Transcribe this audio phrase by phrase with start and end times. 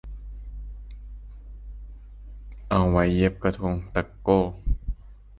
[2.69, 4.39] เอาไว้เย็บกระทงตะโก้